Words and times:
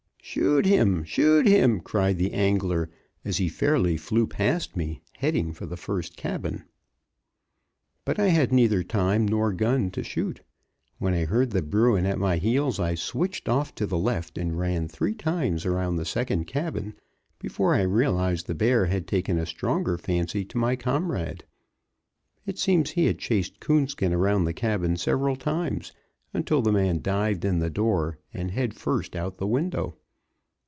"Shoot 0.23 0.65
him! 0.65 1.03
Shoot 1.03 1.45
him!" 1.45 1.81
cried 1.81 2.17
the 2.17 2.31
angler, 2.31 2.89
as 3.25 3.35
he 3.37 3.49
fairly 3.49 3.97
flew 3.97 4.25
past 4.27 4.77
me, 4.77 5.01
headed 5.17 5.57
for 5.57 5.65
the 5.65 5.75
first 5.75 6.15
cabin. 6.15 6.63
But 8.05 8.17
I 8.17 8.27
had 8.27 8.53
neither 8.53 8.81
time 8.81 9.27
nor 9.27 9.51
gun 9.51 9.91
to 9.91 10.03
shoot; 10.05 10.39
when 10.99 11.13
I 11.13 11.25
heard 11.25 11.69
bruin 11.69 12.05
at 12.05 12.17
my 12.19 12.37
heels 12.37 12.79
I 12.79 12.95
switched 12.95 13.49
off 13.49 13.75
to 13.75 13.85
the 13.85 13.97
left 13.97 14.37
and 14.37 14.57
ran 14.57 14.87
three 14.87 15.13
times 15.15 15.65
around 15.65 15.97
the 15.97 16.05
second 16.05 16.45
cabin 16.45 16.93
before 17.37 17.75
I 17.75 17.81
realized 17.81 18.47
the 18.47 18.55
bear 18.55 18.85
had 18.85 19.07
taken 19.07 19.37
a 19.37 19.45
stronger 19.45 19.97
fancy 19.97 20.45
to 20.45 20.57
my 20.57 20.77
comrade. 20.77 21.43
It 22.45 22.57
seems 22.57 22.91
he 22.91 23.07
had 23.07 23.19
chased 23.19 23.59
Coonskin 23.59 24.13
around 24.13 24.45
the 24.45 24.53
cabin 24.53 24.95
several 24.95 25.35
times, 25.35 25.91
until 26.33 26.61
the 26.61 26.71
man 26.71 27.01
dived 27.01 27.43
in 27.43 27.59
the 27.59 27.71
door 27.71 28.17
and 28.33 28.51
head 28.51 28.73
first 28.75 29.13
out 29.17 29.33
of 29.33 29.37
the 29.39 29.47
window. 29.47 29.97